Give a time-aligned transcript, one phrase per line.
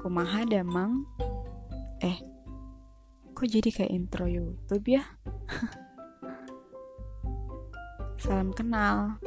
[0.00, 1.04] Kumaha damang
[2.00, 2.16] Eh
[3.36, 5.04] Kok jadi kayak intro Youtube ya?
[8.24, 9.20] Salam kenal.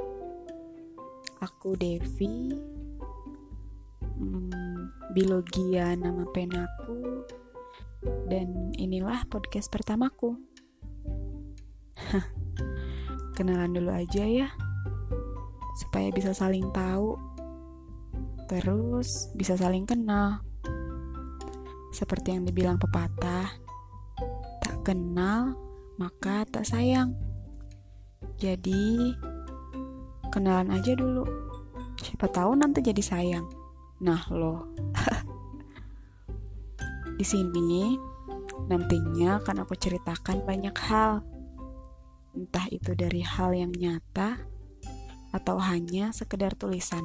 [1.46, 2.58] Aku Devi.
[4.18, 7.22] Hmm, Biologia nama penaku
[8.26, 10.42] Dan inilah podcast pertamaku.
[13.38, 14.50] Kenalan dulu aja ya
[15.78, 17.37] Supaya bisa saling tahu
[18.48, 20.48] Terus bisa saling kenal
[21.98, 23.50] seperti yang dibilang pepatah,
[24.62, 25.58] tak kenal
[25.98, 27.18] maka tak sayang.
[28.38, 29.18] Jadi,
[30.30, 31.26] kenalan aja dulu.
[31.98, 33.50] Siapa tahu nanti jadi sayang.
[34.06, 34.70] Nah, loh.
[37.18, 37.98] Di sini
[38.70, 41.26] nantinya akan aku ceritakan banyak hal.
[42.38, 44.38] Entah itu dari hal yang nyata
[45.34, 47.02] atau hanya sekedar tulisan.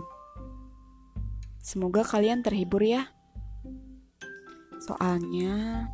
[1.62, 3.06] Semoga kalian terhibur ya.
[4.82, 5.86] Soalnya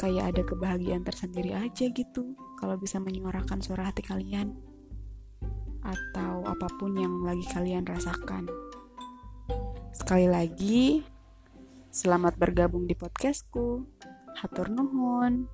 [0.00, 4.56] kayak ada kebahagiaan tersendiri aja gitu kalau bisa menyuarakan suara hati kalian
[5.84, 8.48] atau apa pun yang lagi kalian rasakan.
[9.92, 11.04] Sekali lagi,
[11.92, 13.84] selamat bergabung di podcastku.
[14.40, 15.44] Hatur nuhun.